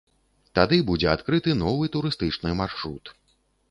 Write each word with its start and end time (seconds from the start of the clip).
Тады 0.59 0.79
будзе 0.87 1.11
адкрыты 1.15 1.55
новы 1.63 1.93
турыстычны 1.99 2.59
маршрут. 2.65 3.19